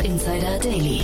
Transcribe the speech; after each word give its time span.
Startup 0.00 0.12
Insider 0.12 0.58
Daily. 0.58 1.00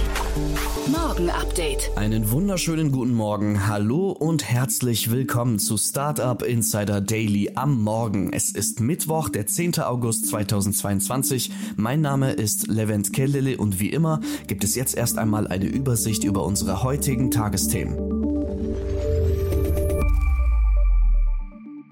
Morgen 0.86 1.28
Update. 1.28 1.90
Einen 1.96 2.30
wunderschönen 2.30 2.92
guten 2.92 3.12
Morgen. 3.12 3.66
Hallo 3.66 4.10
und 4.10 4.44
herzlich 4.44 5.10
willkommen 5.10 5.58
zu 5.58 5.76
Startup 5.76 6.42
Insider 6.42 7.02
Daily 7.02 7.52
am 7.56 7.82
Morgen. 7.82 8.32
Es 8.32 8.50
ist 8.52 8.80
Mittwoch, 8.80 9.28
der 9.28 9.46
10. 9.46 9.80
August 9.80 10.28
2022. 10.28 11.50
Mein 11.76 12.00
Name 12.00 12.32
ist 12.32 12.68
Levent 12.68 13.12
Kellele 13.12 13.58
und 13.58 13.80
wie 13.80 13.90
immer 13.90 14.20
gibt 14.46 14.64
es 14.64 14.74
jetzt 14.74 14.96
erst 14.96 15.18
einmal 15.18 15.46
eine 15.46 15.66
Übersicht 15.66 16.24
über 16.24 16.44
unsere 16.44 16.82
heutigen 16.82 17.30
Tagesthemen. 17.30 17.96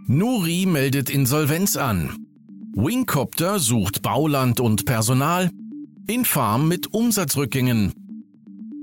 Nuri 0.07 0.65
meldet 0.65 1.11
Insolvenz 1.11 1.77
an. 1.77 2.17
Wingcopter 2.75 3.59
sucht 3.59 4.01
Bauland 4.01 4.59
und 4.61 4.87
Personal. 4.87 5.51
Infarm 6.07 6.69
mit 6.69 6.93
Umsatzrückgängen. 6.93 7.93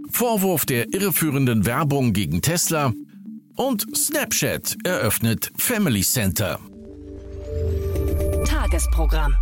Vorwurf 0.09 0.66
der 0.66 0.93
irreführenden 0.93 1.66
Werbung 1.66 2.13
gegen 2.13 2.41
Tesla. 2.41 2.93
Und 3.55 3.85
Snapchat 3.95 4.77
eröffnet 4.84 5.51
Family 5.57 6.01
Center. 6.01 6.60
Tagesprogramm. 8.45 9.35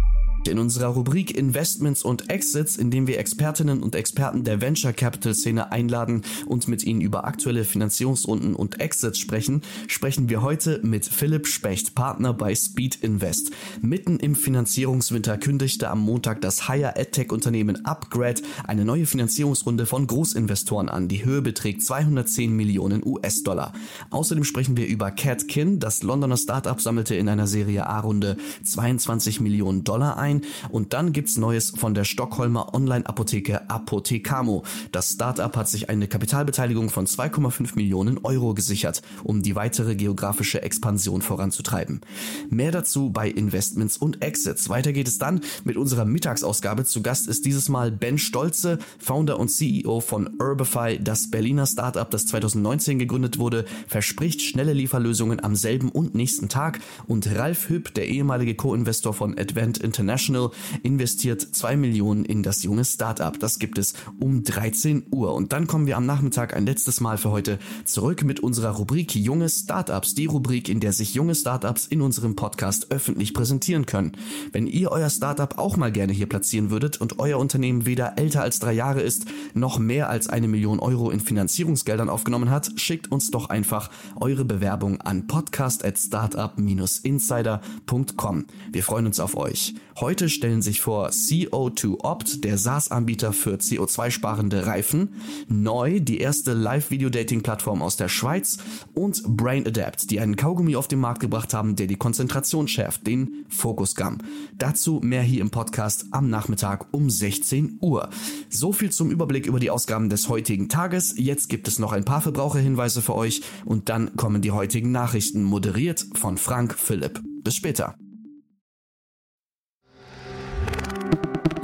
In 0.48 0.58
unserer 0.58 0.88
Rubrik 0.88 1.38
Investments 1.38 2.02
und 2.02 2.30
Exits, 2.30 2.78
in 2.78 2.90
dem 2.90 3.08
wir 3.08 3.20
Expertinnen 3.20 3.84
und 3.84 3.94
Experten 3.94 4.44
der 4.44 4.62
Venture 4.62 4.94
Capital 4.94 5.36
Szene 5.36 5.72
einladen 5.72 6.24
und 6.48 6.68
mit 6.68 6.84
ihnen 6.84 7.02
über 7.02 7.26
aktuelle 7.26 7.66
Finanzierungsrunden 7.66 8.56
und 8.56 8.80
Exits 8.80 9.20
sprechen, 9.20 9.62
sprechen 9.88 10.30
wir 10.30 10.42
heute 10.42 10.80
mit 10.82 11.06
Philipp 11.06 11.46
Specht, 11.46 11.94
Partner 11.94 12.34
bei 12.34 12.56
Speed 12.56 12.96
Invest. 13.04 13.52
Mitten 13.82 14.18
im 14.18 14.34
Finanzierungswinter 14.34 15.38
kündigte 15.38 15.90
am 15.90 16.00
Montag 16.00 16.42
das 16.42 16.68
Higher 16.68 16.98
EdTech 16.98 17.32
Unternehmen 17.32 17.86
Upgrade 17.86 18.42
eine 18.66 18.86
neue 18.86 19.06
Finanzierungsrunde 19.06 19.86
von 19.86 20.08
Großinvestoren 20.08 20.90
an. 20.90 21.10
Die 21.10 21.26
Höhe 21.26 21.42
beträgt 21.42 21.84
210 21.84 22.56
Millionen 22.56 23.06
US-Dollar. 23.06 23.74
Außerdem 24.10 24.46
sprechen 24.46 24.78
wir 24.78 24.88
über 24.88 25.12
Catkin. 25.12 25.80
Das 25.80 26.02
Londoner 26.02 26.38
Startup 26.38 26.80
sammelte 26.80 27.16
in 27.16 27.28
einer 27.30 27.46
Serie 27.48 27.86
A-Runde 27.86 28.38
22 28.64 29.42
Millionen 29.42 29.84
Dollar 29.84 30.18
ein 30.18 30.29
ein. 30.30 30.42
Und 30.70 30.94
dann 30.94 31.12
gibt's 31.12 31.38
Neues 31.38 31.72
von 31.76 31.94
der 31.94 32.04
Stockholmer 32.04 32.74
Online-Apotheke 32.74 33.70
Apothekamo. 33.70 34.64
Das 34.92 35.12
Startup 35.12 35.56
hat 35.56 35.68
sich 35.68 35.90
eine 35.90 36.08
Kapitalbeteiligung 36.08 36.90
von 36.90 37.06
2,5 37.06 37.76
Millionen 37.76 38.20
Euro 38.20 38.54
gesichert, 38.54 39.02
um 39.24 39.42
die 39.42 39.56
weitere 39.56 39.96
geografische 39.96 40.62
Expansion 40.62 41.22
voranzutreiben. 41.22 42.02
Mehr 42.50 42.72
dazu 42.72 43.12
bei 43.12 43.30
Investments 43.30 43.98
und 43.98 44.22
Exits. 44.22 44.70
Weiter 44.70 44.94
geht 44.94 45.08
es 45.08 45.18
dann 45.18 45.42
mit 45.64 45.78
unserer 45.78 46.06
Mittagsausgabe. 46.06 46.86
Zu 46.86 47.02
Gast 47.02 47.28
ist 47.28 47.46
dieses 47.46 47.70
Mal 47.70 47.92
Ben 47.92 48.18
Stolze, 48.18 48.80
Founder 49.00 49.40
und 49.40 49.50
CEO 49.50 50.00
von 50.00 50.30
Urbify. 50.40 51.00
Das 51.02 51.30
Berliner 51.30 51.66
Startup, 51.66 52.10
das 52.10 52.26
2019 52.28 53.00
gegründet 53.00 53.40
wurde, 53.40 53.66
verspricht 53.88 54.42
schnelle 54.42 54.74
Lieferlösungen 54.74 55.44
am 55.44 55.56
selben 55.56 55.90
und 55.90 56.16
nächsten 56.16 56.50
Tag. 56.50 56.80
Und 57.08 57.28
Ralf 57.36 57.70
Hüpp, 57.70 57.94
der 57.94 58.08
ehemalige 58.08 58.56
Co-Investor 58.56 59.14
von 59.14 59.38
Advent 59.38 59.78
International, 59.78 60.19
International 60.20 60.52
investiert 60.84 61.42
2 61.42 61.78
Millionen 61.78 62.26
in 62.26 62.44
das 62.44 62.64
junge 62.64 62.84
Startup. 62.84 63.40
Das 63.40 63.58
gibt 63.58 63.78
es 63.78 63.94
um 64.20 64.44
13 64.44 65.04
Uhr. 65.12 65.34
Und 65.34 65.54
dann 65.54 65.66
kommen 65.66 65.88
wir 65.88 65.96
am 65.96 66.06
Nachmittag 66.06 66.54
ein 66.56 66.66
letztes 66.66 67.00
Mal 67.00 67.18
für 67.18 67.32
heute 67.32 67.58
zurück 67.86 68.24
mit 68.24 68.42
unserer 68.42 68.72
Rubrik 68.72 69.16
Junge 69.16 69.48
Startups. 69.48 70.16
Die 70.16 70.26
Rubrik, 70.26 70.68
in 70.68 70.82
der 70.82 70.92
sich 70.92 71.14
junge 71.14 71.36
Startups 71.36 71.88
in 71.88 72.02
unserem 72.02 72.36
Podcast 72.36 72.92
öffentlich 72.92 73.34
präsentieren 73.34 73.86
können. 73.86 74.12
Wenn 74.52 74.68
ihr 74.68 74.92
euer 74.92 75.10
Startup 75.10 75.58
auch 75.58 75.78
mal 75.78 75.92
gerne 75.92 76.12
hier 76.12 76.28
platzieren 76.28 76.70
würdet 76.70 77.00
und 77.00 77.20
euer 77.20 77.40
Unternehmen 77.40 77.86
weder 77.86 78.18
älter 78.18 78.42
als 78.42 78.60
drei 78.60 78.74
Jahre 78.74 79.02
ist, 79.02 79.26
noch 79.54 79.80
mehr 79.80 80.10
als 80.10 80.28
eine 80.28 80.50
Million 80.50 80.80
Euro 80.80 81.12
in 81.12 81.22
Finanzierungsgeldern 81.22 82.10
aufgenommen 82.10 82.50
hat, 82.50 82.72
schickt 82.76 83.10
uns 83.12 83.32
doch 83.32 83.50
einfach 83.50 83.90
eure 84.20 84.44
Bewerbung 84.44 85.00
an 85.02 85.28
podcast 85.28 85.86
at 85.86 85.98
startup-insider.com. 85.98 88.46
Wir 88.72 88.84
freuen 88.84 89.06
uns 89.06 89.20
auf 89.20 89.38
euch. 89.38 89.76
Heute 90.00 90.09
stellen 90.28 90.62
sich 90.62 90.82
vor 90.82 91.10
CO2 91.10 92.00
Opt, 92.00 92.44
der 92.44 92.58
SaaS-Anbieter 92.58 93.32
für 93.32 93.56
CO2-sparende 93.56 94.66
Reifen, 94.66 95.10
neu 95.48 96.00
die 96.00 96.20
erste 96.20 96.54
Live-Video-Dating-Plattform 96.54 97.82
aus 97.82 97.96
der 97.96 98.10
Schweiz 98.10 98.58
und 98.96 99.22
Brain 99.38 99.68
Adapt, 99.68 100.10
die 100.10 100.20
einen 100.20 100.36
Kaugummi 100.36 100.76
auf 100.76 100.88
den 100.88 101.00
Markt 101.00 101.20
gebracht 101.20 101.54
haben, 101.54 101.76
der 101.76 101.88
die 101.88 101.96
Konzentration 101.96 102.68
schärft, 102.68 103.06
den 103.06 103.46
Focus 103.50 103.96
Gum. 103.96 104.18
Dazu 104.58 105.00
mehr 105.04 105.22
hier 105.22 105.42
im 105.42 105.52
Podcast 105.52 106.08
am 106.12 106.30
Nachmittag 106.30 106.88
um 106.92 107.10
16 107.10 107.78
Uhr. 107.80 108.10
So 108.50 108.74
viel 108.74 108.92
zum 108.92 109.12
Überblick 109.12 109.46
über 109.46 109.60
die 109.60 109.70
Ausgaben 109.70 110.10
des 110.10 110.28
heutigen 110.28 110.70
Tages. 110.70 111.14
Jetzt 111.18 111.50
gibt 111.50 111.68
es 111.68 111.78
noch 111.78 111.92
ein 111.92 112.06
paar 112.06 112.22
Verbraucherhinweise 112.22 113.04
für 113.04 113.16
euch 113.16 113.44
und 113.64 113.90
dann 113.90 114.16
kommen 114.16 114.42
die 114.42 114.52
heutigen 114.52 114.92
Nachrichten 114.92 115.44
moderiert 115.44 116.06
von 116.16 116.38
Frank 116.38 116.74
Philipp. 116.78 117.22
Bis 117.44 117.56
später. 117.56 117.96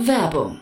Werbung. 0.06 0.62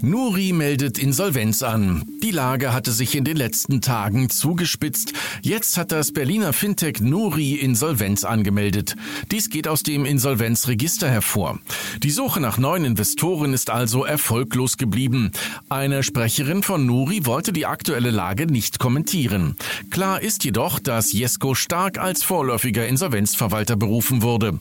Nuri 0.00 0.52
meldet 0.52 0.96
Insolvenz 0.98 1.62
an. 1.64 2.04
Die 2.22 2.30
Lage 2.30 2.72
hatte 2.72 2.92
sich 2.92 3.16
in 3.16 3.24
den 3.24 3.36
letzten 3.36 3.80
Tagen 3.80 4.30
zugespitzt. 4.30 5.12
Jetzt 5.42 5.76
hat 5.76 5.90
das 5.90 6.12
Berliner 6.12 6.52
Fintech 6.52 7.00
Nuri 7.00 7.54
Insolvenz 7.54 8.22
angemeldet. 8.22 8.94
Dies 9.32 9.50
geht 9.50 9.66
aus 9.66 9.82
dem 9.82 10.04
Insolvenzregister 10.04 11.10
hervor. 11.10 11.58
Die 12.02 12.10
Suche 12.10 12.40
nach 12.40 12.58
neuen 12.58 12.84
Investoren 12.84 13.52
ist 13.52 13.70
also 13.70 14.04
erfolglos 14.04 14.76
geblieben. 14.76 15.32
Eine 15.68 16.04
Sprecherin 16.04 16.62
von 16.62 16.86
Nuri 16.86 17.26
wollte 17.26 17.52
die 17.52 17.66
aktuelle 17.66 18.10
Lage 18.10 18.46
nicht 18.46 18.78
kommentieren. 18.78 19.56
Klar 19.90 20.22
ist 20.22 20.44
jedoch, 20.44 20.78
dass 20.78 21.12
Jesko 21.12 21.54
Stark 21.54 21.98
als 21.98 22.22
vorläufiger 22.22 22.86
Insolvenzverwalter 22.86 23.76
berufen 23.76 24.22
wurde. 24.22 24.60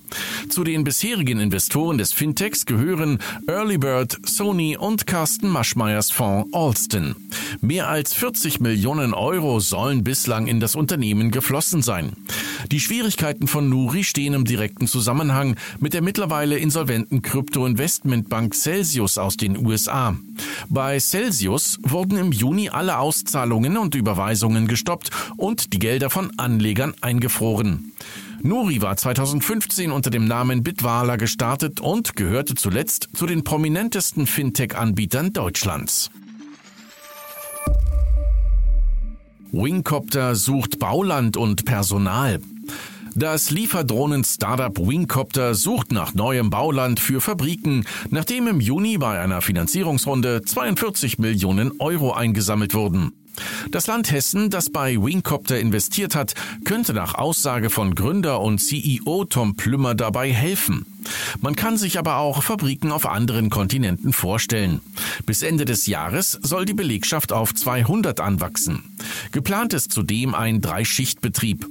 Zu 0.49 0.63
den 0.63 0.83
bisherigen 0.83 1.39
Investoren 1.39 1.99
des 1.99 2.11
Fintechs 2.11 2.65
gehören 2.65 3.19
Earlybird, 3.47 4.17
Sony 4.25 4.77
und 4.77 5.05
Carsten 5.27 5.49
Maschmeyers 5.49 6.09
Fonds 6.09 6.53
Alston. 6.53 7.13
Mehr 7.59 7.89
als 7.89 8.13
40 8.13 8.61
Millionen 8.61 9.13
Euro 9.13 9.59
sollen 9.59 10.05
bislang 10.05 10.47
in 10.47 10.61
das 10.61 10.73
Unternehmen 10.73 11.31
geflossen 11.31 11.81
sein. 11.81 12.13
Die 12.71 12.79
Schwierigkeiten 12.79 13.45
von 13.47 13.67
Nuri 13.67 14.05
stehen 14.05 14.33
im 14.33 14.45
direkten 14.45 14.87
Zusammenhang 14.87 15.57
mit 15.81 15.93
der 15.93 16.01
mittlerweile 16.01 16.57
insolventen 16.57 17.23
Krypto-Investmentbank 17.23 18.55
Celsius 18.55 19.17
aus 19.17 19.35
den 19.35 19.57
USA. 19.65 20.15
Bei 20.69 20.97
Celsius 20.97 21.77
wurden 21.83 22.17
im 22.17 22.31
Juni 22.31 22.69
alle 22.69 22.97
Auszahlungen 22.97 23.75
und 23.75 23.95
Überweisungen 23.95 24.69
gestoppt 24.69 25.09
und 25.35 25.73
die 25.73 25.79
Gelder 25.79 26.09
von 26.09 26.31
Anlegern 26.39 26.93
eingefroren. 27.01 27.91
Nuri 28.41 28.81
war 28.81 28.95
2015 28.95 29.91
unter 29.91 30.09
dem 30.09 30.25
Namen 30.25 30.63
Bitwala 30.63 31.15
gestartet 31.15 31.79
und 31.79 32.15
gehörte 32.15 32.55
zuletzt 32.55 33.09
zu 33.13 33.25
den 33.25 33.43
prominentesten 33.43 34.27
Fintech-Anbietern 34.27 35.33
Deutschlands. 35.33 36.11
Wingcopter 39.51 40.35
sucht 40.35 40.77
Bauland 40.77 41.37
und 41.37 41.65
Personal. 41.65 42.39
Das 43.15 43.49
Lieferdrohnen-Startup 43.49 44.77
Wingcopter 44.77 45.55
sucht 45.55 45.91
nach 45.91 46.13
neuem 46.13 46.51
Bauland 46.51 46.99
für 46.99 47.19
Fabriken, 47.19 47.85
nachdem 48.11 48.47
im 48.47 48.59
Juni 48.59 48.99
bei 48.99 49.19
einer 49.19 49.41
Finanzierungsrunde 49.41 50.43
42 50.43 51.17
Millionen 51.17 51.71
Euro 51.79 52.13
eingesammelt 52.13 52.75
wurden. 52.75 53.13
Das 53.71 53.87
Land 53.87 54.11
Hessen, 54.11 54.49
das 54.49 54.69
bei 54.69 54.95
Wingcopter 54.95 55.59
investiert 55.59 56.15
hat, 56.15 56.33
könnte 56.65 56.93
nach 56.93 57.15
Aussage 57.15 57.69
von 57.69 57.95
Gründer 57.95 58.41
und 58.41 58.59
CEO 58.59 59.25
Tom 59.25 59.55
Plümmer 59.55 59.95
dabei 59.95 60.31
helfen. 60.31 60.85
Man 61.41 61.55
kann 61.55 61.77
sich 61.77 61.99
aber 61.99 62.17
auch 62.17 62.43
Fabriken 62.43 62.91
auf 62.91 63.05
anderen 63.05 63.49
Kontinenten 63.49 64.13
vorstellen. 64.13 64.81
Bis 65.25 65.41
Ende 65.41 65.65
des 65.65 65.87
Jahres 65.87 66.37
soll 66.41 66.65
die 66.65 66.73
Belegschaft 66.73 67.31
auf 67.31 67.53
200 67.53 68.19
anwachsen. 68.19 68.83
Geplant 69.31 69.73
ist 69.73 69.91
zudem 69.91 70.35
ein 70.35 70.61
Dreischichtbetrieb. 70.61 71.65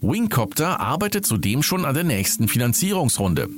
Wingcopter 0.00 0.80
arbeitet 0.80 1.26
zudem 1.26 1.62
schon 1.62 1.84
an 1.84 1.94
der 1.94 2.04
nächsten 2.04 2.48
Finanzierungsrunde. 2.48 3.48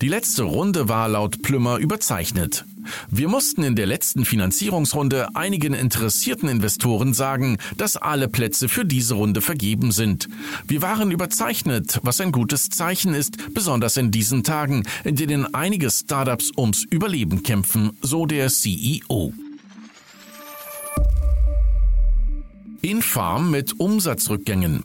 Die 0.00 0.08
letzte 0.08 0.44
Runde 0.44 0.88
war 0.88 1.08
laut 1.08 1.42
Plümmer 1.42 1.76
überzeichnet. 1.76 2.64
Wir 3.10 3.28
mussten 3.28 3.62
in 3.62 3.76
der 3.76 3.86
letzten 3.86 4.24
Finanzierungsrunde 4.24 5.34
einigen 5.34 5.74
interessierten 5.74 6.48
Investoren 6.48 7.14
sagen, 7.14 7.58
dass 7.76 7.96
alle 7.96 8.28
Plätze 8.28 8.68
für 8.68 8.84
diese 8.84 9.14
Runde 9.14 9.40
vergeben 9.40 9.92
sind. 9.92 10.28
Wir 10.66 10.82
waren 10.82 11.10
überzeichnet, 11.10 12.00
was 12.02 12.20
ein 12.20 12.32
gutes 12.32 12.68
Zeichen 12.70 13.14
ist, 13.14 13.54
besonders 13.54 13.96
in 13.96 14.10
diesen 14.10 14.44
Tagen, 14.44 14.84
in 15.04 15.16
denen 15.16 15.54
einige 15.54 15.90
Startups 15.90 16.52
ums 16.56 16.84
Überleben 16.84 17.42
kämpfen, 17.42 17.96
so 18.02 18.26
der 18.26 18.48
CEO. 18.48 19.32
Infarm 22.80 23.50
mit 23.50 23.78
Umsatzrückgängen. 23.80 24.84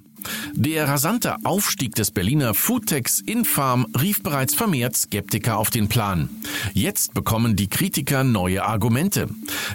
Der 0.53 0.87
rasante 0.87 1.35
Aufstieg 1.43 1.95
des 1.95 2.11
Berliner 2.11 2.53
Foodtechs 2.53 3.19
Infarm 3.19 3.87
rief 3.99 4.21
bereits 4.21 4.55
vermehrt 4.55 4.95
Skeptiker 4.95 5.57
auf 5.57 5.69
den 5.69 5.89
Plan. 5.89 6.29
Jetzt 6.73 7.13
bekommen 7.13 7.55
die 7.55 7.67
Kritiker 7.67 8.23
neue 8.23 8.63
Argumente. 8.63 9.27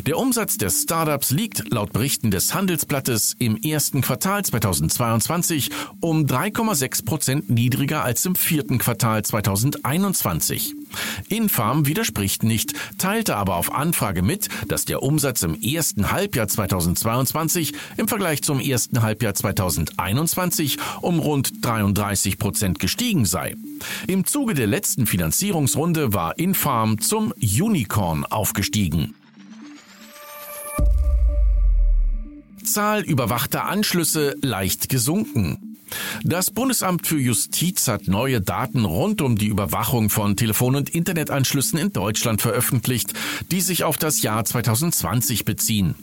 Der 0.06 0.18
Umsatz 0.18 0.56
des 0.56 0.82
Startups 0.82 1.30
liegt 1.30 1.72
laut 1.72 1.92
Berichten 1.92 2.30
des 2.30 2.54
Handelsblattes 2.54 3.36
im 3.38 3.56
ersten 3.56 4.00
Quartal 4.00 4.44
2022 4.44 5.70
um 6.00 6.26
3,6 6.26 7.04
Prozent 7.04 7.50
niedriger 7.50 8.04
als 8.04 8.24
im 8.24 8.34
vierten 8.34 8.78
Quartal 8.78 9.24
2021. 9.24 10.74
Infarm 11.29 11.87
widerspricht 11.87 12.43
nicht, 12.43 12.75
teilte 12.99 13.37
aber 13.37 13.56
auf 13.56 13.73
Anfrage 13.73 14.23
mit, 14.23 14.49
dass 14.69 14.85
der 14.85 15.02
Umsatz 15.02 15.43
im 15.43 15.61
ersten 15.61 16.11
Halbjahr 16.11 16.49
2022 16.49 17.75
im 17.96 18.08
Vergleich 18.08 18.43
zum 18.43 18.61
ersten 18.61 19.02
Halbjahr 19.02 19.35
2021 19.35 20.79
um 21.00 21.19
rund 21.19 21.64
33 21.64 22.38
Prozent 22.38 22.79
gestiegen 22.79 23.25
sei. 23.25 23.55
Im 24.06 24.25
Zuge 24.25 24.55
der 24.55 24.67
letzten 24.67 25.06
Finanzierungsrunde 25.06 26.12
war 26.12 26.38
Infarm 26.38 27.00
zum 27.00 27.32
Unicorn 27.40 28.25
aufgestiegen. 28.25 29.14
Zahl 32.64 33.02
überwachter 33.02 33.64
Anschlüsse 33.64 34.37
leicht 34.43 34.88
gesunken. 34.88 35.67
Das 36.24 36.50
Bundesamt 36.50 37.06
für 37.06 37.18
Justiz 37.18 37.86
hat 37.86 38.08
neue 38.08 38.40
Daten 38.40 38.84
rund 38.84 39.22
um 39.22 39.36
die 39.36 39.46
Überwachung 39.46 40.10
von 40.10 40.34
Telefon- 40.36 40.74
und 40.74 40.90
Internetanschlüssen 40.90 41.78
in 41.78 41.92
Deutschland 41.92 42.42
veröffentlicht, 42.42 43.12
die 43.50 43.60
sich 43.60 43.84
auf 43.84 43.98
das 43.98 44.22
Jahr 44.22 44.44
2020 44.44 45.44
beziehen. 45.44 45.94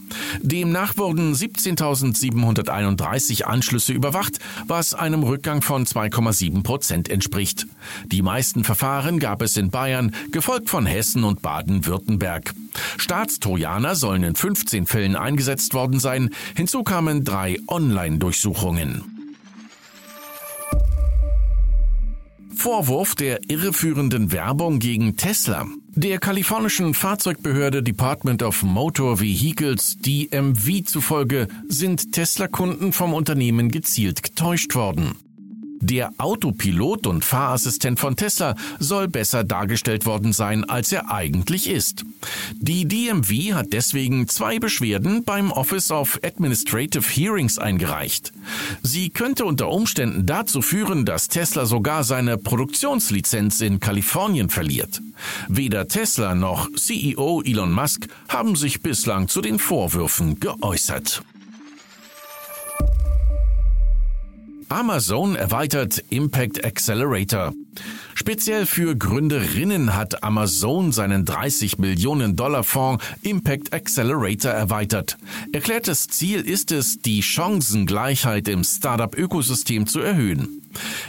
Demnach 0.41 0.95
wurden 0.97 1.33
17.731 1.33 3.43
Anschlüsse 3.43 3.91
überwacht, 3.93 4.39
was 4.67 4.93
einem 4.93 5.23
Rückgang 5.23 5.61
von 5.61 5.85
2,7 5.85 6.63
Prozent 6.63 7.09
entspricht. 7.09 7.67
Die 8.05 8.21
meisten 8.21 8.63
Verfahren 8.63 9.19
gab 9.19 9.41
es 9.41 9.57
in 9.57 9.69
Bayern, 9.69 10.15
gefolgt 10.31 10.69
von 10.69 10.85
Hessen 10.85 11.25
und 11.25 11.41
Baden-Württemberg. 11.41 12.53
Staatstrojaner 12.97 13.95
sollen 13.95 14.23
in 14.23 14.35
15 14.35 14.87
Fällen 14.87 15.15
eingesetzt 15.15 15.73
worden 15.73 15.99
sein. 15.99 16.29
Hinzu 16.55 16.83
kamen 16.83 17.25
drei 17.25 17.57
Online-Durchsuchungen. 17.67 19.14
Vorwurf 22.65 23.13
der 23.13 23.47
irreführenden 23.47 24.31
Werbung 24.31 24.79
gegen 24.79 25.15
Tesla. 25.17 25.67
Der 25.89 26.17
kalifornischen 26.17 26.95
Fahrzeugbehörde 26.95 27.83
Department 27.83 28.41
of 28.41 28.63
Motor 28.63 29.19
Vehicles 29.19 29.97
DMV 29.99 30.83
zufolge 30.83 31.47
sind 31.67 32.11
Tesla-Kunden 32.11 32.91
vom 32.91 33.13
Unternehmen 33.13 33.69
gezielt 33.69 34.23
getäuscht 34.23 34.73
worden. 34.73 35.13
Der 35.81 36.13
Autopilot 36.17 37.05
und 37.05 37.25
Fahrassistent 37.25 37.99
von 37.99 38.15
Tesla 38.15 38.55
soll 38.79 39.07
besser 39.07 39.43
dargestellt 39.43 40.05
worden 40.05 40.33
sein, 40.33 40.63
als 40.63 40.91
er 40.91 41.11
eigentlich 41.11 41.69
ist. 41.69 42.05
Die 42.53 42.87
DMV 42.87 43.53
hat 43.53 43.73
deswegen 43.73 44.27
zwei 44.27 44.59
Beschwerden 44.59 45.23
beim 45.23 45.51
Office 45.51 45.91
of 45.91 46.19
Administrative 46.23 47.03
Hearings 47.07 47.59
eingereicht. 47.59 48.31
Sie 48.81 49.09
könnte 49.09 49.45
unter 49.45 49.69
Umständen 49.69 50.25
dazu 50.25 50.61
führen, 50.61 51.05
dass 51.05 51.27
Tesla 51.27 51.65
sogar 51.65 52.03
seine 52.03 52.37
Produktionslizenz 52.37 53.61
in 53.61 53.79
Kalifornien 53.79 54.49
verliert. 54.49 55.01
Weder 55.47 55.87
Tesla 55.87 56.35
noch 56.35 56.69
CEO 56.73 57.41
Elon 57.43 57.71
Musk 57.71 58.07
haben 58.29 58.55
sich 58.55 58.81
bislang 58.81 59.27
zu 59.27 59.41
den 59.41 59.59
Vorwürfen 59.59 60.39
geäußert. 60.39 61.23
Amazon 64.69 65.35
erweitert 65.35 66.03
Impact 66.09 66.65
Accelerator. 66.65 67.53
Speziell 68.13 68.65
für 68.65 68.95
Gründerinnen 68.95 69.95
hat 69.95 70.23
Amazon 70.23 70.91
seinen 70.91 71.25
30 71.25 71.77
Millionen 71.77 72.35
Dollar 72.35 72.63
Fonds 72.63 73.03
Impact 73.21 73.73
Accelerator 73.73 74.51
erweitert. 74.51 75.17
Erklärtes 75.51 76.07
Ziel 76.07 76.41
ist 76.41 76.71
es, 76.71 76.99
die 76.99 77.21
Chancengleichheit 77.21 78.47
im 78.47 78.63
Startup-Ökosystem 78.63 79.87
zu 79.87 79.99
erhöhen. 79.99 80.61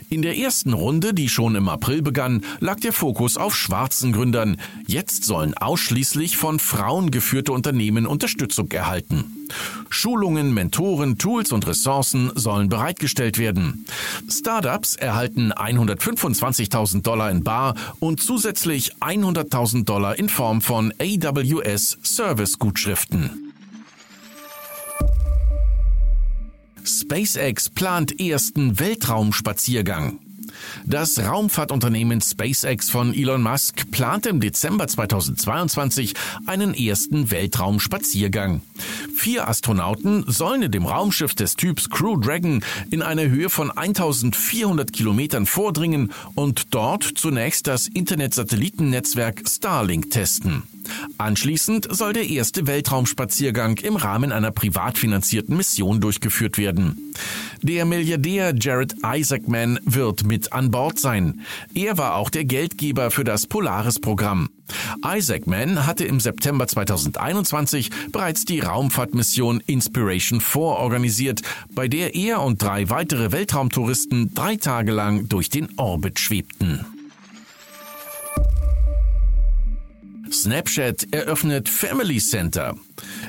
In 0.09 0.23
der 0.23 0.37
ersten 0.37 0.73
Runde, 0.73 1.15
die 1.15 1.29
schon 1.29 1.55
im 1.55 1.69
April 1.69 2.03
begann, 2.03 2.45
lag 2.61 2.81
der 2.81 2.93
Fokus 2.93 3.37
auf 3.37 3.57
schwarzen 3.57 4.13
Gründern. 4.13 4.61
Jetzt 4.87 5.25
sollen 5.25 5.55
ausschließlich 5.55 6.37
von 6.37 6.59
Frauen 6.59 7.11
geführte 7.11 7.53
Unternehmen 7.53 8.07
Unterstützung 8.07 8.71
erhalten. 8.71 9.47
Schulungen, 9.89 10.53
Mentoren, 10.55 11.19
Tools 11.19 11.53
und 11.53 11.67
Ressourcen 11.67 12.31
sollen 12.35 12.69
bereitgestellt 12.69 13.39
werden. 13.39 13.87
Startups 14.29 14.97
erhalten 14.97 15.53
125.000 16.57 17.03
Dollar 17.03 17.31
in 17.31 17.45
Bar 17.45 17.75
und 18.01 18.21
zusätzlich 18.21 18.95
100.000 18.97 19.85
Dollar 19.85 20.19
in 20.19 20.29
Form 20.29 20.61
von 20.61 20.93
AWS 20.99 21.99
Service-Gutschriften. 22.03 23.53
SpaceX 26.85 27.69
plant 27.69 28.21
ersten 28.21 28.79
Weltraumspaziergang. 28.79 30.21
Das 30.85 31.19
Raumfahrtunternehmen 31.19 32.21
SpaceX 32.21 32.91
von 32.91 33.15
Elon 33.15 33.43
Musk 33.43 33.91
plant 33.91 34.27
im 34.27 34.41
Dezember 34.41 34.87
2022 34.87 36.15
einen 36.47 36.75
ersten 36.75 37.31
Weltraumspaziergang. 37.31 38.63
Vier 39.15 39.49
Astronauten 39.49 40.25
sollen 40.27 40.63
in 40.63 40.73
dem 40.73 40.87
Raumschiff 40.87 41.35
des 41.35 41.57
Typs 41.57 41.91
Crew 41.91 42.17
Dragon 42.17 42.63
in 42.91 43.03
eine 43.03 43.29
Höhe 43.29 43.51
von 43.51 43.71
1400 43.71 44.93
Kilometern 44.93 45.47
vordringen 45.47 46.13
und 46.35 46.75
dort 46.75 47.05
zunächst 47.05 47.67
das 47.67 47.89
Internetsatellitennetzwerk 47.89 49.43
Starlink 49.49 50.11
testen. 50.11 50.63
Anschließend 51.19 51.89
soll 51.91 52.13
der 52.13 52.29
erste 52.29 52.67
Weltraumspaziergang 52.67 53.79
im 53.79 53.97
Rahmen 53.97 54.33
einer 54.33 54.51
privat 54.51 54.99
finanzierten 54.99 55.57
Mission 55.57 56.01
durchgeführt 56.01 56.59
werden. 56.59 57.15
Der 57.63 57.87
Milliardär 57.87 58.55
Jared 58.55 58.97
Isaacman 59.03 59.79
wird 59.85 60.25
mit 60.25 60.53
an 60.53 60.71
Bord 60.71 60.99
sein. 60.99 61.41
Er 61.75 61.97
war 61.97 62.17
auch 62.17 62.29
der 62.29 62.45
Geldgeber 62.45 63.11
für 63.11 63.25
das 63.25 63.47
Polaris-Programm. 63.47 64.51
Isaacman 65.05 65.87
hatte 65.87 66.05
im 66.05 66.21
September 66.21 66.67
2021 66.67 67.91
bereits 68.13 68.45
die 68.45 68.61
Raumfahrtmission 68.61 69.63
Inspiration 69.67 70.41
4 70.41 70.63
organisiert, 70.63 71.43
bei 71.71 71.89
der 71.89 72.15
er 72.15 72.43
und 72.43 72.63
drei 72.63 72.91
weitere 72.91 73.33
Weltraumtouristen 73.33 74.35
drei 74.35 74.57
Tage 74.57 74.93
lang 74.93 75.29
durch 75.29 75.49
den 75.49 75.69
Orbit 75.79 76.19
schwebten. 76.19 76.85
Snapchat 80.47 81.13
eröffnet 81.13 81.69
Family 81.69 82.19
Center. 82.19 82.77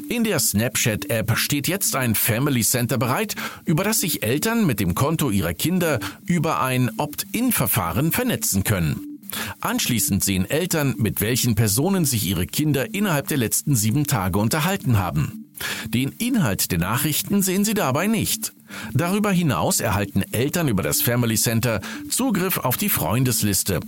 In 0.07 0.23
der 0.23 0.37
Snapchat-App 0.37 1.35
steht 1.35 1.67
jetzt 1.67 1.95
ein 1.95 2.13
Family 2.13 2.61
Center 2.61 2.99
bereit, 2.99 3.33
über 3.65 3.83
das 3.83 4.01
sich 4.01 4.21
Eltern 4.21 4.67
mit 4.67 4.79
dem 4.79 4.93
Konto 4.93 5.31
ihrer 5.31 5.55
Kinder 5.55 5.99
über 6.27 6.61
ein 6.61 6.91
Opt-in-Verfahren 6.99 8.11
vernetzen 8.11 8.63
können. 8.63 9.19
Anschließend 9.61 10.23
sehen 10.23 10.47
Eltern, 10.47 10.93
mit 10.99 11.19
welchen 11.19 11.55
Personen 11.55 12.05
sich 12.05 12.23
ihre 12.23 12.45
Kinder 12.45 12.93
innerhalb 12.93 13.27
der 13.29 13.37
letzten 13.37 13.75
sieben 13.75 14.05
Tage 14.05 14.37
unterhalten 14.37 14.99
haben. 14.99 15.47
Den 15.87 16.11
Inhalt 16.19 16.69
der 16.69 16.77
Nachrichten 16.77 17.41
sehen 17.41 17.65
sie 17.65 17.73
dabei 17.73 18.05
nicht. 18.05 18.53
Darüber 18.93 19.31
hinaus 19.31 19.79
erhalten 19.79 20.21
Eltern 20.33 20.67
über 20.67 20.83
das 20.83 21.01
Family 21.01 21.35
Center 21.35 21.81
Zugriff 22.11 22.59
auf 22.59 22.77
die 22.77 22.89
Freundesliste. 22.89 23.79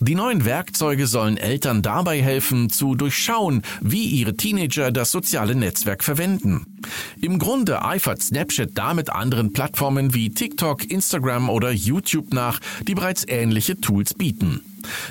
Die 0.00 0.14
neuen 0.14 0.44
Werkzeuge 0.44 1.06
sollen 1.06 1.36
Eltern 1.36 1.82
dabei 1.82 2.22
helfen, 2.22 2.70
zu 2.70 2.94
durchschauen, 2.94 3.62
wie 3.80 4.04
ihre 4.04 4.36
Teenager 4.36 4.90
das 4.90 5.10
soziale 5.10 5.54
Netzwerk 5.54 6.04
verwenden. 6.04 6.66
Im 7.20 7.38
Grunde 7.38 7.84
eifert 7.84 8.22
Snapchat 8.22 8.70
damit 8.74 9.10
anderen 9.10 9.52
Plattformen 9.52 10.14
wie 10.14 10.30
TikTok, 10.30 10.90
Instagram 10.90 11.48
oder 11.48 11.70
YouTube 11.70 12.32
nach, 12.32 12.60
die 12.86 12.94
bereits 12.94 13.24
ähnliche 13.26 13.80
Tools 13.80 14.14
bieten. 14.14 14.60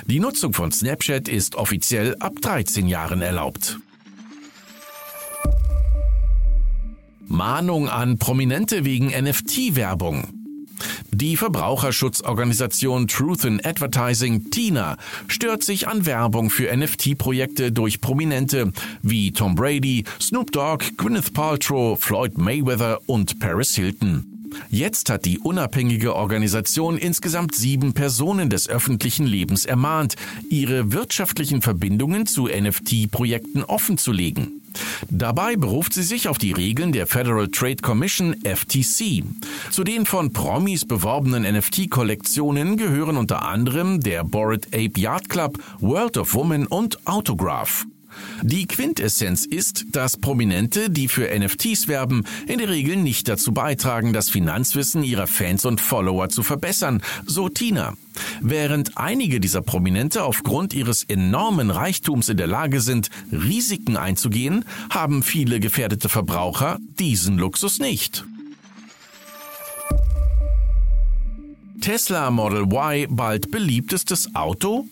Die 0.06 0.20
Nutzung 0.20 0.52
von 0.52 0.72
Snapchat 0.72 1.28
ist 1.28 1.56
offiziell 1.56 2.16
ab 2.20 2.34
13 2.40 2.86
Jahren 2.86 3.22
erlaubt. 3.22 3.78
Mahnung 7.26 7.88
an 7.88 8.18
Prominente 8.18 8.84
wegen 8.84 9.08
NFT-Werbung. 9.08 10.35
Die 11.10 11.36
Verbraucherschutzorganisation 11.36 13.08
Truth 13.08 13.44
in 13.44 13.64
Advertising 13.64 14.50
TINA 14.50 14.96
stört 15.28 15.62
sich 15.62 15.88
an 15.88 16.06
Werbung 16.06 16.50
für 16.50 16.74
NFT-Projekte 16.74 17.72
durch 17.72 18.00
Prominente 18.00 18.72
wie 19.02 19.32
Tom 19.32 19.54
Brady, 19.54 20.04
Snoop 20.20 20.52
Dogg, 20.52 20.84
Gwyneth 20.96 21.32
Paltrow, 21.32 21.98
Floyd 21.98 22.38
Mayweather 22.38 23.00
und 23.06 23.38
Paris 23.38 23.74
Hilton. 23.74 24.36
Jetzt 24.70 25.10
hat 25.10 25.24
die 25.24 25.38
unabhängige 25.38 26.14
Organisation 26.14 26.98
insgesamt 26.98 27.54
sieben 27.54 27.92
Personen 27.92 28.50
des 28.50 28.68
öffentlichen 28.68 29.26
Lebens 29.26 29.64
ermahnt, 29.64 30.16
ihre 30.50 30.92
wirtschaftlichen 30.92 31.62
Verbindungen 31.62 32.26
zu 32.26 32.46
NFT-Projekten 32.46 33.64
offenzulegen. 33.64 34.62
Dabei 35.10 35.56
beruft 35.56 35.94
sie 35.94 36.02
sich 36.02 36.28
auf 36.28 36.38
die 36.38 36.52
Regeln 36.52 36.92
der 36.92 37.06
Federal 37.06 37.48
Trade 37.48 37.76
Commission 37.76 38.36
FTC. 38.44 39.24
Zu 39.70 39.84
den 39.84 40.06
von 40.06 40.32
Promis 40.32 40.84
beworbenen 40.84 41.42
NFT-Kollektionen 41.42 42.76
gehören 42.76 43.16
unter 43.16 43.42
anderem 43.42 44.00
der 44.00 44.24
Bored 44.24 44.66
Ape 44.68 44.98
Yard 44.98 45.28
Club, 45.28 45.58
World 45.80 46.16
of 46.16 46.34
Women 46.34 46.66
und 46.66 47.06
Autograph. 47.06 47.86
Die 48.42 48.66
Quintessenz 48.66 49.44
ist, 49.44 49.86
dass 49.92 50.16
Prominente, 50.16 50.90
die 50.90 51.08
für 51.08 51.28
NFTs 51.36 51.88
werben, 51.88 52.24
in 52.46 52.58
der 52.58 52.68
Regel 52.68 52.96
nicht 52.96 53.28
dazu 53.28 53.52
beitragen, 53.52 54.12
das 54.12 54.30
Finanzwissen 54.30 55.02
ihrer 55.02 55.26
Fans 55.26 55.64
und 55.64 55.80
Follower 55.80 56.28
zu 56.28 56.42
verbessern, 56.42 57.02
so 57.26 57.48
Tina. 57.48 57.94
Während 58.40 58.96
einige 58.96 59.40
dieser 59.40 59.62
Prominente 59.62 60.24
aufgrund 60.24 60.74
ihres 60.74 61.04
enormen 61.04 61.70
Reichtums 61.70 62.28
in 62.28 62.36
der 62.36 62.46
Lage 62.46 62.80
sind, 62.80 63.10
Risiken 63.32 63.96
einzugehen, 63.96 64.64
haben 64.90 65.22
viele 65.22 65.60
gefährdete 65.60 66.08
Verbraucher 66.08 66.78
diesen 66.98 67.38
Luxus 67.38 67.78
nicht. 67.78 68.24
Tesla 71.80 72.30
Model 72.30 72.62
Y 72.62 73.06
bald 73.14 73.50
beliebtestes 73.50 74.34
Auto? 74.34 74.88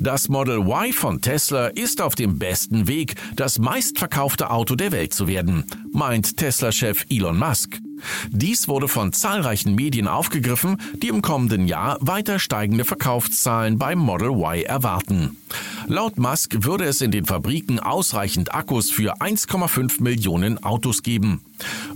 Das 0.00 0.28
Model 0.28 0.58
Y 0.58 0.92
von 0.92 1.20
Tesla 1.20 1.68
ist 1.68 2.00
auf 2.02 2.14
dem 2.14 2.38
besten 2.38 2.86
Weg, 2.88 3.14
das 3.36 3.58
meistverkaufte 3.58 4.50
Auto 4.50 4.74
der 4.74 4.92
Welt 4.92 5.14
zu 5.14 5.28
werden, 5.28 5.64
meint 5.92 6.36
Tesla-Chef 6.36 7.06
Elon 7.08 7.38
Musk. 7.38 7.83
Dies 8.30 8.68
wurde 8.68 8.88
von 8.88 9.12
zahlreichen 9.12 9.74
Medien 9.74 10.08
aufgegriffen, 10.08 10.78
die 11.02 11.08
im 11.08 11.22
kommenden 11.22 11.66
Jahr 11.66 11.98
weiter 12.00 12.38
steigende 12.38 12.84
Verkaufszahlen 12.84 13.78
beim 13.78 13.98
Model 13.98 14.30
Y 14.30 14.64
erwarten. 14.64 15.36
Laut 15.86 16.18
Musk 16.18 16.56
würde 16.60 16.84
es 16.84 17.00
in 17.00 17.10
den 17.10 17.26
Fabriken 17.26 17.78
ausreichend 17.78 18.54
Akkus 18.54 18.90
für 18.90 19.20
1,5 19.20 20.02
Millionen 20.02 20.62
Autos 20.62 21.02
geben. 21.02 21.42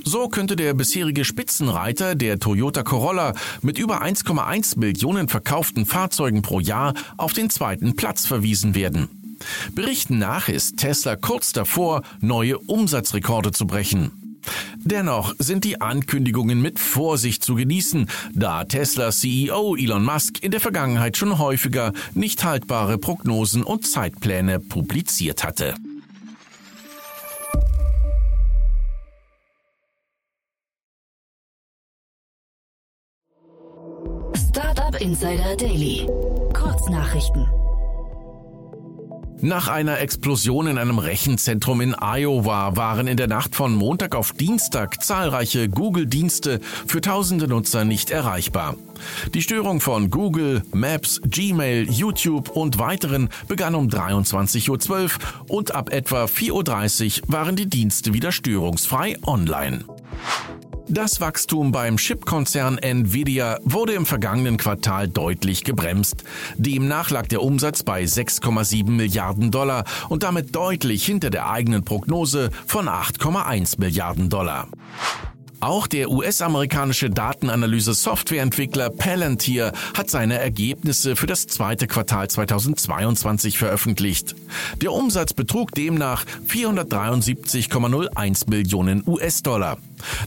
So 0.05 0.29
könnte 0.29 0.57
der 0.57 0.75
bisherige 0.75 1.25
Spitzenreiter 1.25 2.15
der 2.15 2.39
Toyota 2.39 2.83
Corolla 2.83 3.35
mit 3.63 3.79
über 3.79 4.03
1,1 4.03 4.79
Millionen 4.79 5.29
verkauften 5.29 5.87
Fahrzeugen 5.87 6.43
pro 6.43 6.61
Jahr 6.61 6.95
auf 7.17 7.33
den 7.33 7.51
zweiten 7.51 7.97
Platz 7.97 8.27
verwiesen 8.27 8.75
werden. 8.75 9.09
Berichten 9.75 10.19
nach 10.19 10.49
ist 10.49 10.79
Tesla 10.79 11.17
kurz 11.17 11.53
davor, 11.53 12.03
neue 12.21 12.59
Umsatzrekorde 12.59 13.53
zu 13.53 13.67
brechen. 13.67 14.18
Dennoch 14.77 15.35
sind 15.39 15.65
die 15.65 15.81
Ankündigungen 15.81 16.61
mit 16.61 16.79
Vorsicht 16.79 17.43
zu 17.43 17.55
genießen, 17.55 18.09
da 18.35 18.65
Tesla 18.65 19.11
CEO 19.11 19.77
Elon 19.77 20.05
Musk 20.05 20.43
in 20.43 20.51
der 20.51 20.61
Vergangenheit 20.61 21.17
schon 21.17 21.39
häufiger 21.39 21.93
nicht 22.15 22.45
haltbare 22.45 22.99
Prognosen 22.99 23.63
und 23.63 23.87
Zeitpläne 23.87 24.61
publiziert 24.61 25.45
hatte. 25.45 25.75
Startup 34.35 35.01
Insider 35.01 35.57
Daily. 35.57 36.07
Kurznachrichten. 36.53 37.58
Nach 39.41 39.69
einer 39.69 40.01
Explosion 40.01 40.67
in 40.67 40.79
einem 40.79 40.99
Rechenzentrum 40.99 41.81
in 41.81 41.95
Iowa 41.95 42.77
waren 42.77 43.07
in 43.07 43.17
der 43.17 43.29
Nacht 43.29 43.55
von 43.55 43.73
Montag 43.73 44.17
auf 44.17 44.33
Dienstag 44.33 45.05
zahlreiche 45.05 45.69
Google-Dienste 45.69 46.61
für 46.87 47.01
tausende 47.01 47.47
Nutzer 47.47 47.85
nicht 47.85 48.11
erreichbar. 48.11 48.75
Die 49.35 49.43
Störung 49.43 49.81
von 49.81 50.11
Google, 50.11 50.63
Maps, 50.73 51.21
Gmail, 51.25 51.89
YouTube 51.89 52.51
und 52.51 52.81
weiteren 52.81 53.29
begann 53.47 53.77
um 53.77 53.87
23.12 53.87 54.91
Uhr 54.91 55.11
und 55.47 55.73
ab 55.73 55.93
etwa 55.93 56.25
4.30 56.25 57.23
Uhr 57.23 57.33
waren 57.33 57.55
die 57.55 57.69
Dienste 57.69 58.15
wieder 58.15 58.33
störungsfrei 58.33 59.19
online. 59.25 59.85
Das 60.91 61.21
Wachstum 61.21 61.71
beim 61.71 61.99
Chipkonzern 61.99 62.79
Nvidia 62.79 63.59
wurde 63.63 63.93
im 63.93 64.07
vergangenen 64.07 64.57
Quartal 64.57 65.07
deutlich 65.07 65.63
gebremst. 65.63 66.25
Demnach 66.57 67.11
lag 67.11 67.27
der 67.27 67.43
Umsatz 67.43 67.83
bei 67.83 68.05
6,7 68.05 68.89
Milliarden 68.89 69.51
Dollar 69.51 69.85
und 70.09 70.23
damit 70.23 70.57
deutlich 70.57 71.05
hinter 71.05 71.29
der 71.29 71.51
eigenen 71.51 71.85
Prognose 71.85 72.49
von 72.67 72.89
8,1 72.89 73.79
Milliarden 73.79 74.31
Dollar. 74.31 74.69
Auch 75.61 75.89
der 75.89 76.11
US-amerikanische 76.11 77.11
Datenanalyse-Softwareentwickler 77.11 78.91
Palantir 78.91 79.73
hat 79.93 80.09
seine 80.09 80.39
Ergebnisse 80.39 81.17
für 81.17 81.27
das 81.27 81.49
zweite 81.49 81.89
Quartal 81.89 82.29
2022 82.29 83.59
veröffentlicht. 83.59 84.37
Der 84.81 84.93
Umsatz 84.93 85.33
betrug 85.33 85.73
demnach 85.73 86.25
473,01 86.49 88.49
Millionen 88.49 89.03
US-Dollar. 89.05 89.79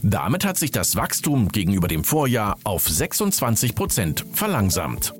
Damit 0.02 0.44
hat 0.44 0.58
sich 0.58 0.70
das 0.70 0.96
Wachstum 0.96 1.48
gegenüber 1.48 1.88
dem 1.88 2.04
Vorjahr 2.04 2.58
auf 2.64 2.86
26 2.86 3.74
Prozent 3.74 4.26
verlangsamt. 4.34 5.14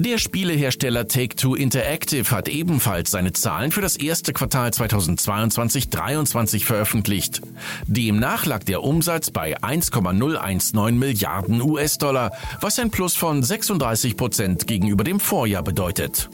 Der 0.00 0.18
Spielehersteller 0.18 1.08
Take-Two 1.08 1.56
Interactive 1.56 2.30
hat 2.30 2.48
ebenfalls 2.48 3.10
seine 3.10 3.32
Zahlen 3.32 3.72
für 3.72 3.80
das 3.80 3.96
erste 3.96 4.32
Quartal 4.32 4.70
2022-23 4.70 6.64
veröffentlicht. 6.64 7.42
Demnach 7.88 8.46
lag 8.46 8.62
der 8.62 8.84
Umsatz 8.84 9.32
bei 9.32 9.60
1,019 9.60 10.96
Milliarden 10.96 11.60
US-Dollar, 11.60 12.30
was 12.60 12.78
ein 12.78 12.92
Plus 12.92 13.16
von 13.16 13.42
36 13.42 14.16
Prozent 14.16 14.68
gegenüber 14.68 15.02
dem 15.02 15.18
Vorjahr 15.18 15.64
bedeutet. 15.64 16.30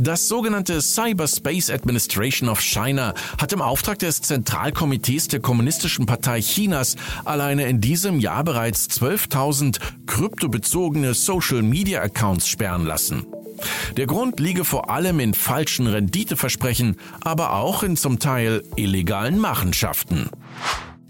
Das 0.00 0.28
sogenannte 0.28 0.80
Cyberspace 0.80 1.70
Administration 1.70 2.48
of 2.48 2.60
China 2.60 3.14
hat 3.36 3.52
im 3.52 3.60
Auftrag 3.60 3.98
des 3.98 4.22
Zentralkomitees 4.22 5.26
der 5.26 5.40
Kommunistischen 5.40 6.06
Partei 6.06 6.40
Chinas 6.40 6.94
alleine 7.24 7.66
in 7.66 7.80
diesem 7.80 8.20
Jahr 8.20 8.44
bereits 8.44 8.86
12.000 8.90 9.80
kryptobezogene 10.06 11.14
Social-Media-Accounts 11.14 12.48
sperren 12.48 12.86
lassen. 12.86 13.26
Der 13.96 14.06
Grund 14.06 14.38
liege 14.38 14.64
vor 14.64 14.88
allem 14.88 15.18
in 15.18 15.34
falschen 15.34 15.88
Renditeversprechen, 15.88 16.94
aber 17.22 17.54
auch 17.54 17.82
in 17.82 17.96
zum 17.96 18.20
Teil 18.20 18.62
illegalen 18.76 19.40
Machenschaften. 19.40 20.30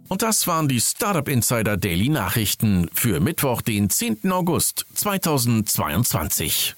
Und 0.08 0.22
das 0.22 0.46
waren 0.46 0.66
die 0.66 0.80
Startup 0.80 1.28
Insider 1.28 1.76
Daily 1.76 2.08
Nachrichten 2.08 2.88
für 2.94 3.20
Mittwoch, 3.20 3.60
den 3.60 3.90
10. 3.90 4.32
August 4.32 4.86
2022. 4.94 6.77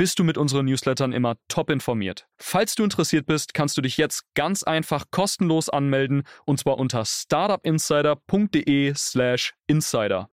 bist 0.00 0.18
du 0.18 0.24
mit 0.24 0.36
unseren 0.38 0.64
Newslettern 0.64 1.12
immer 1.12 1.36
top 1.48 1.68
informiert. 1.68 2.26
Falls 2.38 2.74
du 2.74 2.84
interessiert 2.84 3.26
bist, 3.26 3.52
kannst 3.52 3.76
du 3.76 3.82
dich 3.82 3.98
jetzt 3.98 4.24
ganz 4.34 4.62
einfach 4.62 5.04
kostenlos 5.10 5.68
anmelden 5.68 6.22
und 6.46 6.58
zwar 6.58 6.78
unter 6.78 7.04
startupinsider.de/slash 7.04 9.52
insider. 9.66 10.30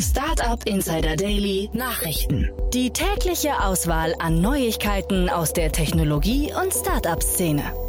Startup 0.00 0.66
Insider 0.66 1.16
Daily 1.16 1.68
Nachrichten. 1.74 2.50
Die 2.72 2.90
tägliche 2.90 3.60
Auswahl 3.60 4.14
an 4.20 4.40
Neuigkeiten 4.40 5.28
aus 5.28 5.52
der 5.52 5.70
Technologie- 5.70 6.50
und 6.54 6.72
Startup-Szene. 6.72 7.83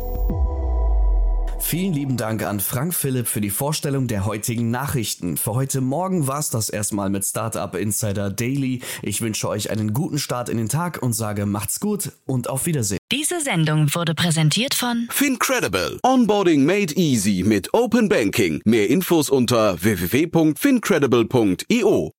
Vielen 1.67 1.93
lieben 1.93 2.15
Dank 2.15 2.43
an 2.43 2.59
Frank 2.59 2.93
Philipp 2.93 3.25
für 3.25 3.41
die 3.41 3.49
Vorstellung 3.49 4.05
der 4.05 4.23
heutigen 4.23 4.69
Nachrichten. 4.69 5.35
Für 5.35 5.55
heute 5.55 5.81
Morgen 5.81 6.27
war 6.27 6.37
es 6.37 6.51
das 6.51 6.69
erstmal 6.69 7.09
mit 7.09 7.25
Startup 7.25 7.73
Insider 7.73 8.29
Daily. 8.29 8.81
Ich 9.01 9.21
wünsche 9.21 9.49
euch 9.49 9.71
einen 9.71 9.91
guten 9.91 10.19
Start 10.19 10.47
in 10.47 10.57
den 10.57 10.69
Tag 10.69 11.01
und 11.01 11.13
sage 11.13 11.47
macht's 11.47 11.79
gut 11.79 12.11
und 12.27 12.51
auf 12.51 12.67
Wiedersehen. 12.67 12.99
Diese 13.11 13.41
Sendung 13.41 13.95
wurde 13.95 14.13
präsentiert 14.13 14.75
von 14.75 15.07
Fincredible. 15.09 15.97
Onboarding 16.03 16.65
made 16.65 16.93
easy 16.93 17.41
mit 17.43 17.73
Open 17.73 18.09
Banking. 18.09 18.61
Mehr 18.63 18.87
Infos 18.87 19.31
unter 19.31 19.81
www.fincredible.io. 19.81 22.11